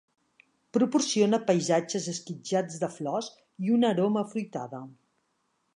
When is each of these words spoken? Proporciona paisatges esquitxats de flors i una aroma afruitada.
Proporciona 0.77 1.39
paisatges 1.51 2.07
esquitxats 2.15 2.81
de 2.85 2.91
flors 2.97 3.31
i 3.67 3.75
una 3.79 3.95
aroma 3.95 4.25
afruitada. 4.27 4.83